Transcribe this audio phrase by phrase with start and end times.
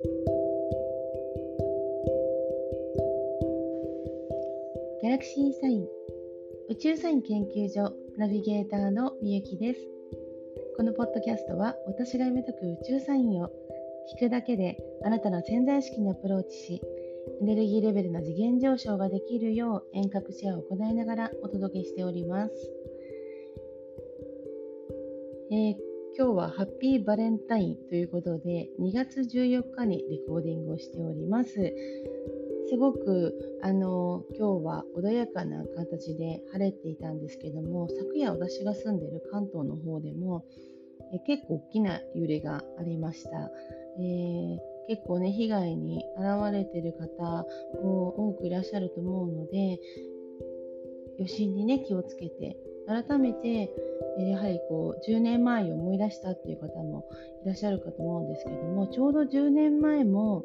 [0.00, 5.88] ギャラクシーサイン
[6.70, 9.80] 宇宙サイン研究所ナビゲーターのみゆきです。
[10.76, 13.50] このポッドキャストは私が読み解く宇宙サインを
[14.14, 16.80] 聞くだけであなたの潜在意識にアプローチし
[17.40, 22.52] エネルギーレベルの次元上昇ができるよう遠隔シェアを行いながらお届けしております、
[25.50, 25.87] えー、
[26.18, 31.72] 今日はハッピーバレンタインということで2月14日にレコーディングをしております。
[32.68, 40.44] すごくあの今日は穏やかな形で晴れていたんですけども昨夜私が住んでいる関東の方でも
[41.14, 44.58] え結構大きな揺れがありました、えー、
[44.88, 47.46] 結構ね被害に遭われている方
[47.80, 49.78] も多くいらっしゃると思うので
[51.18, 52.56] 余震にね気をつけて
[52.88, 53.70] 改めて
[54.18, 57.04] やはりこう10年前を思い出したっていう方も
[57.44, 60.44] いらっしゃるかと思うんですけどもちょうど10年前も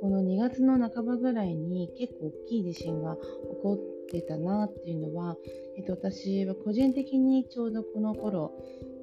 [0.00, 3.22] この2月の半ばぐらいに結構大きい地震が起
[3.62, 5.36] こってたなっていうのは、
[5.76, 8.52] えっと、私は個人的にちょうどこの頃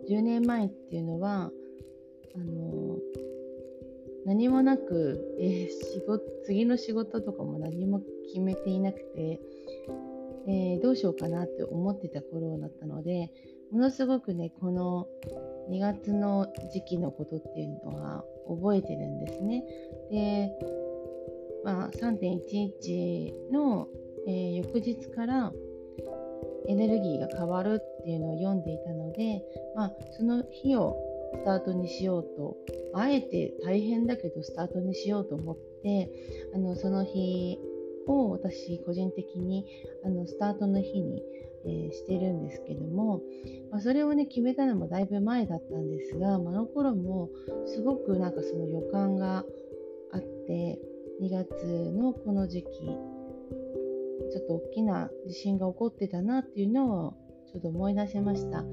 [0.09, 1.51] 10年前っていうのは
[2.35, 2.97] あの
[4.25, 9.39] 何もなく、えー、仕事次の仕事とかも何も決めていなくて、
[10.47, 13.29] えー、どうしようかなって思ってた頃だったので
[13.71, 15.07] ものすごくねこの
[15.69, 19.63] 2月の時期のことっていうのは覚えてるんですね。
[20.09, 20.51] で
[21.63, 23.89] まあ、3.11の、
[24.25, 25.51] えー、翌日から
[26.69, 29.43] エネルギーが変わるっていうのを読んでいたので、
[29.75, 30.95] まあ、その日を
[31.33, 32.55] スタートにしようと
[32.93, 36.09] あえて大変だけどスタートにしようと思って
[36.55, 37.59] あのその日
[38.07, 39.65] を私個人的に
[40.05, 41.21] あのスタートの日に、
[41.65, 43.21] えー、してるんですけども、
[43.71, 47.29] まあ、それをね決めたのもだいぶ前だったんですが、まあの頃も
[47.65, 49.43] すごくなんかその予感が
[50.11, 50.79] あって
[51.21, 52.67] 2月のこの時期
[54.31, 57.13] ちょっと大きな地震が起こってたなっていうのを
[57.51, 58.63] ちょっと思い出しました、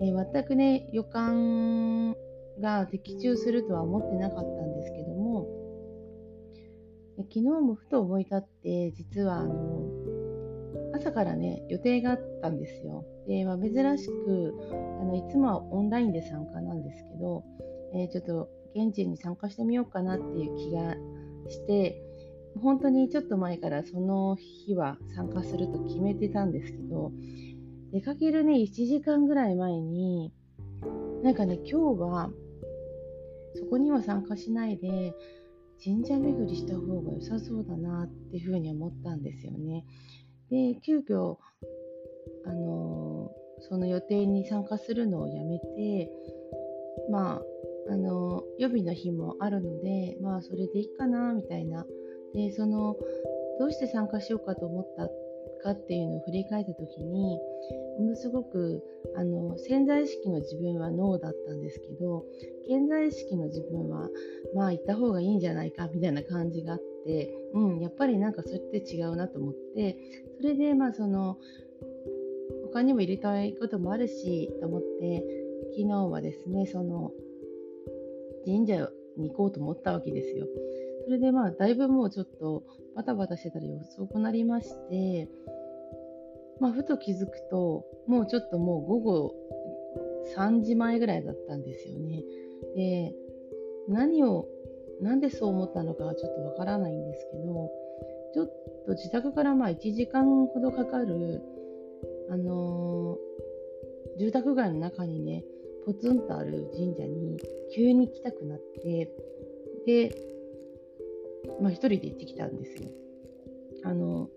[0.00, 2.14] えー、全くね予感
[2.60, 4.75] が的中するとは思ってなかったんです、
[7.18, 9.86] 昨日もふと思い立って実はあの
[10.94, 13.04] 朝からね予定があったんですよ。
[13.26, 14.54] で、まあ、珍しく
[15.00, 17.44] あのいつもはオンラインで参加なんですけど、
[17.94, 20.94] えー、ちょっと現地に参加してみようかなっていう気が
[21.48, 22.02] して
[22.62, 27.12] 本当にちょっと前からその日は参加すると決めてたんですけど
[27.92, 30.32] 出かけるね1時間ぐらい前に
[31.22, 32.30] なんかね今日は
[33.54, 35.14] そこには参加しないで
[35.82, 39.84] 神社巡りした方が良さそうだなっていうふうに思ったんですよね。
[40.50, 41.36] で急遽
[42.44, 46.10] あのその予定に参加するのをやめて
[47.10, 47.42] まあ
[47.92, 51.86] あの予備の日もあるのでまあそれでいいかなみたいな
[52.34, 52.96] でその
[53.58, 55.08] どうして参加しようかと思った
[55.66, 57.38] かっていうのを振り返った時に
[57.98, 58.82] ものすごく
[59.16, 62.24] あの潜在意識の自分はノーだったんですけど
[62.68, 64.08] 潜在意識の自分は
[64.54, 69.96] まあ行った方がいいんじゃないかみたいな感じがあって、うん、やっぱりなんかそれって違うなと思って
[70.40, 71.36] それでまあその
[72.72, 75.24] 他にも入れたいこともあるしと思って
[75.76, 77.10] 昨日はですねその
[78.44, 80.46] 神社に行こうと思ったわけですよ。
[81.06, 82.64] それでまあだいぶもうちょっと
[82.96, 85.28] バタバタしてたら遅くなりまして、
[86.60, 89.34] まあ、ふと気づくともうちょっともう午後
[90.36, 92.22] 3時前ぐらいだったんですよね。
[92.74, 93.14] で
[93.88, 94.48] 何を
[95.00, 97.70] なんでそう思ったのかはちょっとわからないんですけど
[98.34, 98.46] ちょっ
[98.86, 101.42] と自宅からまあ1時間ほどかかる、
[102.30, 105.44] あのー、住宅街の中にね
[105.84, 107.38] ポツンとある神社に
[107.74, 109.10] 急に来たくなって
[109.86, 110.16] で、
[111.60, 112.88] まあ、一人で行ってきたんですよ。
[113.84, 114.28] あの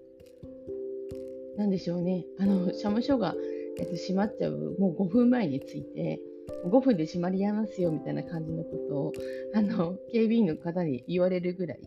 [1.60, 3.36] なんでしょうねあの社務所が、
[3.78, 6.20] えっと、閉まっちゃうもう5分前に着いて
[6.66, 9.14] 5分で閉まりやますよみたいな感じのことを
[9.54, 11.80] あの警備員の方に言われるぐらい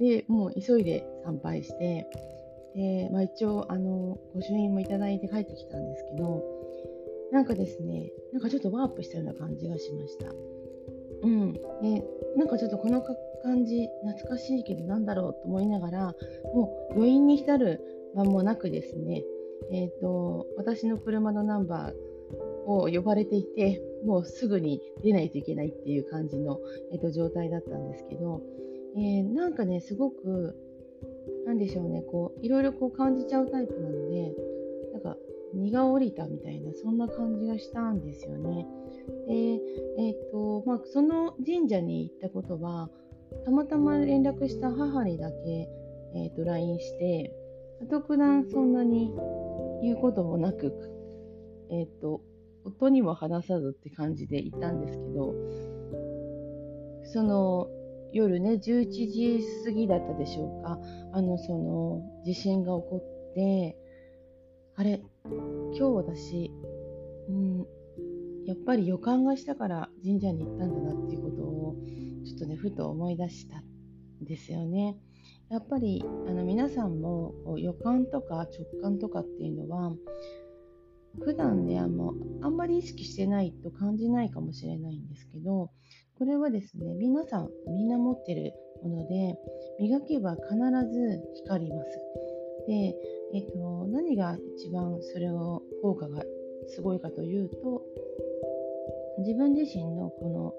[0.00, 2.08] でもう急いで参拝して
[2.74, 6.42] で、まあ、一応あの御朱印もいただいて帰ってきたんですけど
[7.32, 10.26] なんかですね、なんかちょっとワープしたような感じがしました。
[11.22, 11.52] うん。
[11.52, 11.60] で、
[12.36, 13.02] なんかちょっとこの
[13.42, 16.14] 感じ、懐かしいけどなんだろうと思いながら、
[16.54, 17.80] もう余韻に浸る
[18.14, 19.24] 間もなくですね、
[19.72, 21.94] え、ー、と、私の車のナンバー
[22.66, 26.60] を呼ばれていて、もうすぐに出ないといけないっていう感じの、
[26.92, 28.42] えーと、状態だったんですけど、
[28.96, 30.56] えー、なんかね、すごく、
[31.46, 34.34] なんでしょうね、こう、いろいろこう感じちゃうタイプなので、
[34.92, 35.16] なんか
[35.54, 38.66] 荷が下りたみたいなそんな感じがしたんですよね。
[39.26, 39.34] で、
[39.98, 42.90] えーとまあ、その神社に行ったことは
[43.44, 45.68] たまたま連絡した母にだけ、
[46.14, 47.32] えーと、LINE して
[47.88, 49.12] 特段そんなに
[49.82, 50.72] 言うこともなく、
[51.70, 52.20] えっ、ー、と
[52.64, 55.34] 夫にも話さずって感じでいたんですけど
[57.12, 57.68] その
[58.12, 60.78] 夜ね11時過ぎだったでしょうか
[61.12, 63.76] あのその地震が起こって
[64.76, 66.50] あれ今日私、
[67.28, 67.66] うん、
[68.46, 71.76] やっぱり予感がしたから神社に行ったんだなっていうことを
[72.26, 73.64] ちょっとねふと思い出したん
[74.24, 74.96] ですよね。
[75.50, 79.92] やっぱりあの皆さんも予感とか直感とかっていうのは
[81.18, 82.12] 普段ねあんま
[82.42, 85.70] あんまり意識してないと感じないかもしれないんですけど
[86.18, 88.52] これはですね皆さんみんな持ってる
[88.82, 89.34] もので
[89.80, 90.54] 磨けば必
[90.92, 91.98] ず光ります。
[92.68, 92.94] で、
[93.34, 96.22] えっと、何が一番それを効果が
[96.68, 97.82] すごいかというと
[99.18, 100.54] 自分自身のこの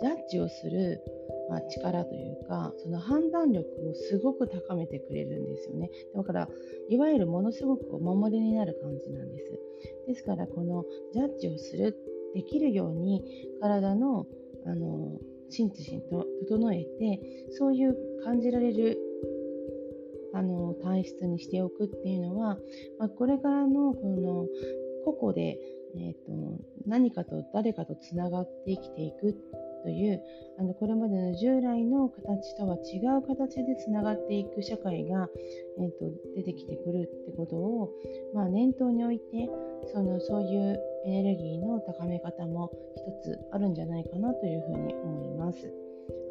[0.00, 1.02] ジャッジをする、
[1.50, 5.90] まあ、力というかその判断力をすごく高めてくれるんですよね。
[6.14, 6.48] だから
[6.88, 9.52] いわゆるものすごくお守りになる感じなんです。
[10.06, 11.96] ですからこのジャッジをする
[12.34, 13.22] できるように
[13.60, 14.26] 体の
[14.66, 15.18] あの
[15.50, 18.98] 心身と整えてそういう感じられる
[20.34, 22.58] あの体質にしておくっていうのは、
[22.98, 24.46] まあ、これからのこの
[25.06, 25.58] 個々で
[25.96, 29.36] えーと、何かと誰かとつながって生きていく
[29.82, 30.22] という
[30.58, 35.28] あのこれまでの従来の形とは違う形でつながっていく社会が、
[35.78, 37.90] えーと、出てきてくるってことを、
[38.34, 39.48] まあ、念頭に置いて
[39.92, 45.72] そのそういうエネルギーの高め方も一つあるんじゃないかなというふうに思います。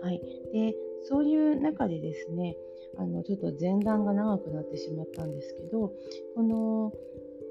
[0.01, 0.21] はい、
[0.53, 2.55] でそういう中でですね
[2.97, 5.93] あのちょっと前段が長くなってしまったんですけど
[6.35, 6.93] この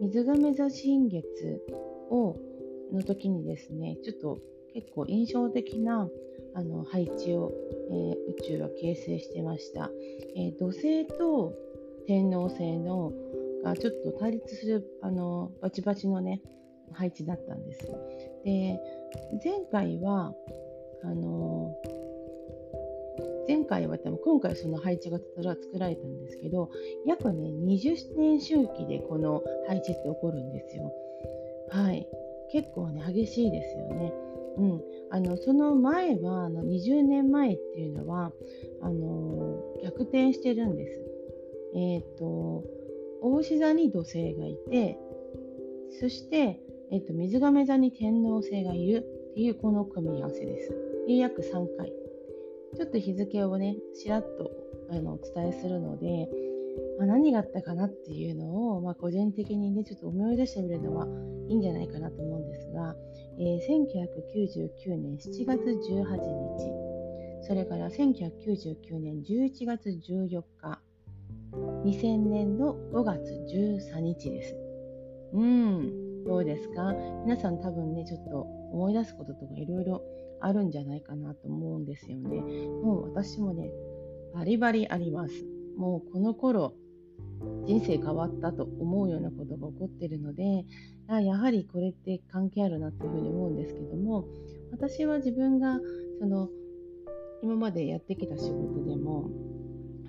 [0.00, 1.62] 水亀座新月
[2.10, 2.36] を
[2.92, 4.38] の時にですねちょっと
[4.76, 6.06] 結構印象的な
[6.54, 7.50] あの配置を、
[7.90, 9.90] えー、宇宙は形成してました、
[10.36, 11.54] えー、土星と
[12.06, 13.10] 天王星の
[13.64, 16.42] がちょっと対立するあのバチバチのね
[16.92, 17.90] 配置だったんです。
[18.44, 18.78] で
[19.42, 20.34] 前回は
[21.02, 21.74] あの
[23.48, 25.42] 前回は多分今回その配置が作
[25.78, 26.70] られたんですけど
[27.06, 30.92] 約ね20年周期でこの配置って起こるんですよ。
[31.70, 32.06] はい、
[32.52, 34.25] 結構ね激しいですよね。
[34.56, 34.80] うん、
[35.10, 38.32] あのその前はあの20年前っていうのは
[38.80, 41.00] あの逆転してるんです。
[41.74, 42.64] えっ、ー、と
[43.22, 44.98] 大志座に土星がいて
[46.00, 46.60] そして、
[46.90, 50.74] えーと、水亀座に天王星がいるっていうこの組み合わせです。
[51.06, 51.92] で約3回。
[52.74, 54.50] ちょっと日付をねしらっと
[54.90, 56.28] あのお伝えするので
[56.98, 61.06] まあ、何があったかなっていうのを、まあ、個人的にねちょっと思い出してみるのは
[61.48, 62.94] いいんじゃないかなと思うんですが、
[63.38, 70.80] えー、1999年7月18日それから1999年11月14日
[71.84, 74.56] 2000年の5月13日です。
[75.32, 76.92] うん、どうですか？
[77.24, 78.40] 皆さん多分ね、ちょっと
[78.72, 80.02] 思い出すこととかいろいろ
[80.40, 82.40] あるんじゃないかなと思うんですよね。
[82.82, 83.70] もう私もね、
[84.34, 85.34] バリバリあります。
[85.76, 86.74] もうこの頃、
[87.66, 90.64] 人生変わったと思うようなことが起こってるので
[91.08, 94.26] やはりこれって関係あるなというふうに思うんですけども
[94.72, 95.78] 私は自分が
[96.20, 96.48] その
[97.42, 99.30] 今までやってきた仕事でも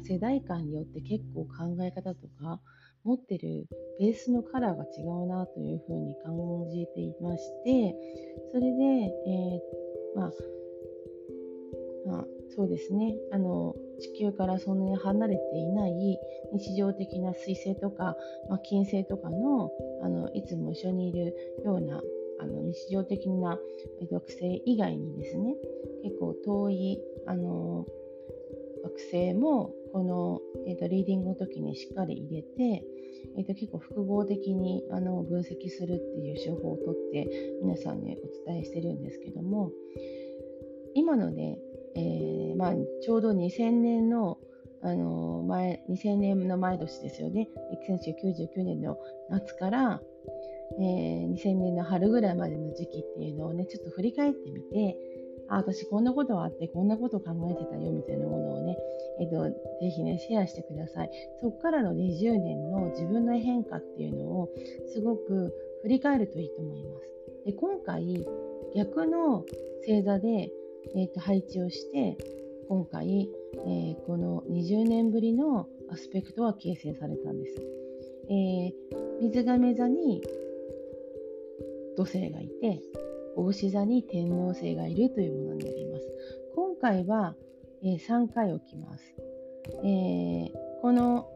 [0.03, 2.61] 世代間によって結構考え方とか
[3.03, 3.67] 持ってる
[3.99, 6.35] ベースのカラーが違うなというふうに感
[6.69, 7.95] じていまして
[8.53, 8.83] それで、
[9.27, 10.31] えー、まあ
[12.07, 13.17] まあ、そうですね。
[13.33, 16.19] あの地球からそんなに離れていない
[16.53, 18.15] 日常的な水星とか、
[18.49, 19.71] まあ、金星とかの
[20.03, 21.35] あのいつも一緒にいる
[21.65, 22.01] ような
[22.39, 23.57] あの日常的な
[24.11, 25.55] 惑星以外にですね
[26.03, 27.85] 結構遠いあの
[28.83, 32.83] 惑星もこの、えーと、リーディングの時にしっかり入れて、
[33.37, 37.27] えーと、結構複合的にあの分析するっていう手法をとって
[37.63, 39.71] 皆さんにお伝えしてるんですけども
[40.93, 41.57] 今のね
[41.95, 44.37] えー、まあ、ちょうど2000年の
[44.83, 47.49] あの前2000年の前年ですよね。
[47.89, 48.97] 1999年の
[49.29, 50.01] 夏から、
[50.79, 54.97] えー、2000年の春ぐらいまでの時期っていうのをねちょっと振り返ってみて
[55.49, 58.77] あ私こんなことあってこんなこと考えてたよみたいなものをね、
[59.19, 59.55] えーと、ぜ
[59.89, 61.11] ひねシェアしてください。
[61.41, 64.49] そこからの20年の自分の変化っていうのを
[64.93, 65.53] すごく
[65.83, 67.07] 振り返るといいと思います。
[67.45, 68.25] で今回
[68.75, 69.45] 逆の
[69.85, 70.51] 星座で
[70.95, 72.17] えーと、配置をして
[72.69, 77.61] 今回、えー、この20年ぶりのアスペクトは形成されたんです。
[78.29, 78.73] えー、
[79.21, 80.21] 水亀座に
[81.95, 82.81] 土星がいて、
[83.35, 86.07] 大牛座に天王星がいるというものになります。
[86.55, 87.35] 今回は
[87.83, 89.03] えー、3回起きます、
[89.83, 91.29] えー、この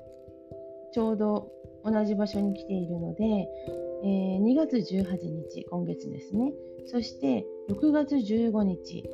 [0.93, 1.51] ちょうど
[1.83, 3.24] 同じ場所に来ているので、
[4.03, 5.17] えー、2月18
[5.50, 6.51] 日今月ですね
[6.88, 9.10] そして6月15日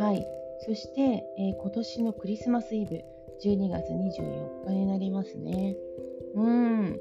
[0.00, 0.26] はい。
[0.60, 1.02] そして、
[1.38, 3.02] えー、今年のクリスマスイブ
[3.44, 5.76] 12月24日になりますね。
[6.34, 6.98] うん。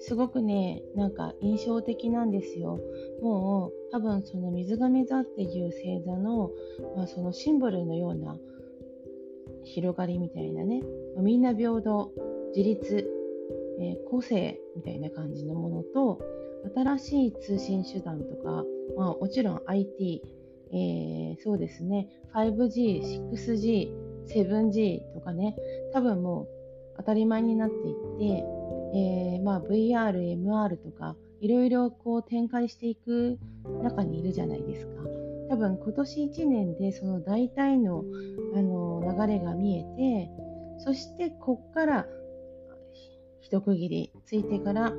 [0.00, 2.80] すごくねなんか印象的なんですよ。
[3.20, 6.50] もう多分その水亀座っていう星座の、
[6.96, 8.38] まあ、そのシンボルのような
[9.64, 10.82] 広がりみたいなね、
[11.16, 12.12] ま、みんな平等
[12.56, 13.06] 自立、
[13.78, 16.18] えー、個性みたいな感じのものと
[16.74, 18.64] 新しい通信手段とか、
[18.96, 20.22] まあ、もちろん IT、
[20.74, 23.92] えー、そうですね 5G、6G、
[24.26, 25.56] 7G とかね
[25.92, 26.48] 多分もう
[26.96, 28.44] 当たり前になっていって
[28.94, 33.38] えー、まあ、VR、MR とかいろいろこう展開していく
[33.82, 34.92] 中にいるじゃないですか。
[35.50, 38.04] 多分今年1年でその大体の
[38.54, 40.30] あの流れが見えて
[40.78, 42.06] そしてこっから
[43.42, 44.92] 一区切りついてから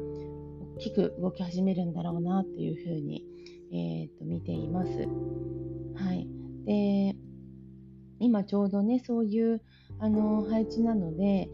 [0.76, 3.26] 大きく動き始めるんだろうなっていうふうに、
[3.72, 4.90] えー、と見ています。
[5.96, 6.28] はい、
[6.66, 7.16] で
[8.20, 9.62] 今ちょうどねそういう
[10.00, 11.50] あの配置なので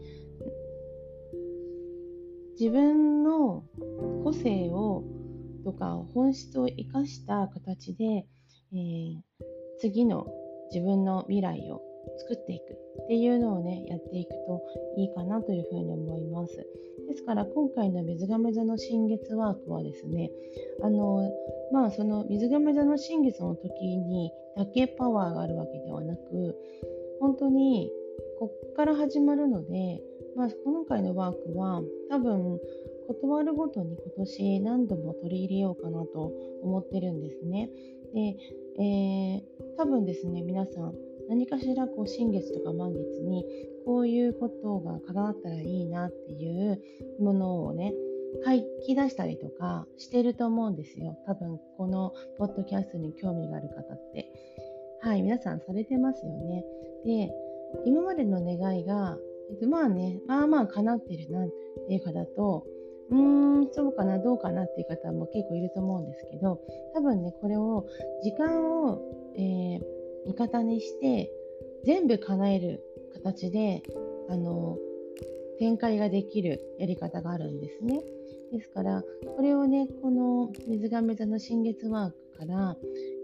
[2.58, 3.64] 自分の
[4.24, 5.04] 個性を
[5.64, 8.26] とか本質を生かした形で、
[8.72, 9.20] えー、
[9.80, 10.26] 次の
[10.72, 11.82] 自分の未来を
[12.18, 14.62] 作っていくっていうのをねやっていくと
[14.96, 16.56] いいかなというふうに思います
[17.08, 20.30] ですから今回の水亀座の新月ワークはですね
[20.82, 21.30] あの
[21.72, 26.56] まあその水亀座の新月の時にだけパワーがあるわけではなく
[27.20, 27.90] 本当に
[28.38, 30.00] こっから始まるので
[30.36, 32.58] まあ、今回のワークは多分
[33.08, 37.68] 断るごとに今年何度も取り入れようかなと思ってるんですね。
[38.14, 38.36] で、
[38.82, 39.42] えー、
[39.76, 40.94] 多分ですね皆さん
[41.28, 43.44] 何かしらこう新月とか満月に
[43.84, 46.80] こういうことが叶ったらいいなっていう
[47.20, 47.92] ものをね
[48.44, 51.18] 書き出したりとかしてると思うんですよ。
[51.26, 54.32] 多分このポッドキャストに興味がある方って。
[55.02, 56.64] はい、皆さんされてますよね。
[57.04, 57.34] で、
[57.84, 59.18] 今までの願いが、
[59.68, 61.48] まあね、まあまあ叶ってるなっ
[61.88, 62.64] ていう方と、
[63.10, 66.60] うーん、そうかな、どうかなっていう方も結構いると思うんですけど、
[66.94, 67.84] 多分ね、これを、
[68.22, 69.00] 時間を、
[69.36, 69.82] えー、
[70.26, 71.30] 味方にして、
[71.84, 72.82] 全部叶える
[73.14, 73.82] 形で、
[74.28, 74.78] あの、
[75.58, 78.02] 展開ができるやり方があるんですね。
[78.52, 79.02] ですから、
[79.36, 82.76] これをね、この水亀座の新月ワークから、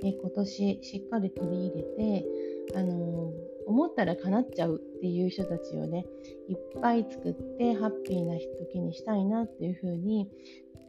[0.04, 2.26] え今年しっかり取り入れて、
[2.74, 3.32] あの
[3.66, 6.04] 思ったら叶っちゃうっていう人たちをね
[6.48, 10.28] いっぱい作ってハッピーな時にしたいなっていう風に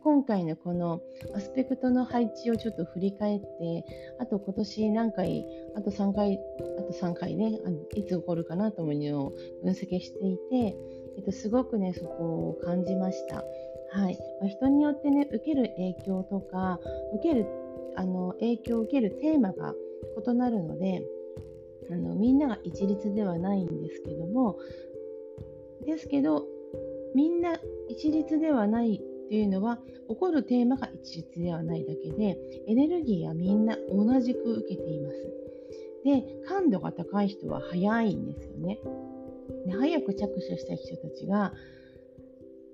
[0.04, 1.02] 今回のこの
[1.36, 3.86] アスペクトの配置をちょっと振り返って
[4.20, 6.40] あと今年何回あと3回
[6.80, 10.76] あと3回ねあのいつ起こるかなというのを分析していて、
[11.18, 13.44] えっと、すごくねそこを感じました。
[13.92, 16.80] はいま、人によってね受ける影響とか
[17.16, 17.46] 受ける
[17.96, 19.74] あの影響を受けるテーマが
[20.26, 21.04] 異なるので
[21.92, 24.58] あのみんなが一律ではないんですけども
[25.86, 26.46] ですけど
[27.16, 29.80] みんな一律ではないっていうのは
[30.10, 35.34] 起こるテーマが一律ではないだけでエネルギーはみんな同じく受けています。
[36.04, 38.80] で感度が高い人は早いんですよね。
[39.66, 41.54] で早く着手した人たちが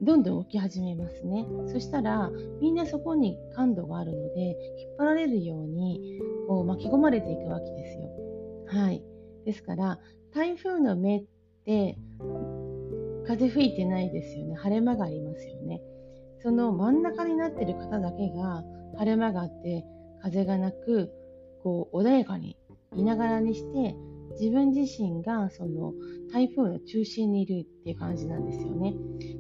[0.01, 1.45] どんどん動き始めますね。
[1.67, 2.29] そしたら
[2.61, 4.41] みんなそこに感度があるので
[4.79, 8.24] 引っ張られるようにこう巻き込まれていくわけですよ。
[8.67, 9.03] はい。
[9.45, 9.99] ですから、
[10.33, 11.25] 台風の目っ
[11.65, 11.97] て
[13.27, 14.55] 風吹いてないですよね。
[14.55, 15.81] 晴れ間がありますよね。
[16.41, 18.63] その真ん中になってる方だけが
[18.97, 19.83] 晴れ間があって
[20.21, 21.09] 風がなく
[21.63, 22.55] こう穏やかに
[22.95, 23.95] いながらにして
[24.39, 25.93] 自分自身がその
[26.31, 28.93] 台風の中心にいるっていう感じなんですよね。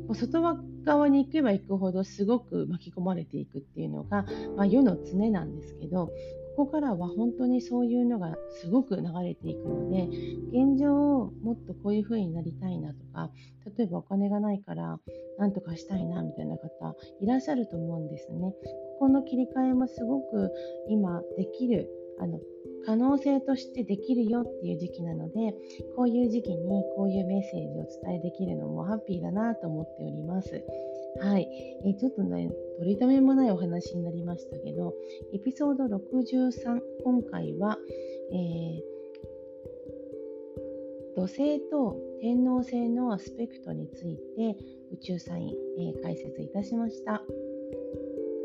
[0.07, 0.41] もう外
[0.83, 6.11] 側に行けば行くほどすごく巻き込まれていくっていうのが、まあ、世の常なんですけど
[6.55, 10.07] ここからは本当にそういうのがすごく流れていくので
[10.51, 13.29] 現状をもっとこういう風になりたいなとか
[13.77, 14.99] 例えばお金がないから
[15.37, 18.53] 何とかしたいなみたいな方いらっしゃると思うんですね。
[18.99, 20.51] ここの切り替えもすごく
[20.87, 22.39] 今できるあの
[22.85, 25.53] 可能性としてできるよっていう時期なので
[25.95, 30.63] こういう時期にこういうメッセージをお伝えできるのもハッピーだなと思っております。
[31.21, 31.47] はい、
[31.85, 34.93] えー、ちょっとね、取り留めもないお話になりましたけど、
[35.33, 37.77] エピソード63、今回は、
[38.31, 38.95] えー、
[41.15, 44.57] 土星と天王星のアスペクトについて
[44.91, 47.23] 宇宙サイン、えー、解説いたしました。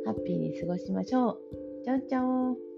[0.06, 1.38] ハッピーに過ごしましょう。
[1.84, 2.69] チャオチャオ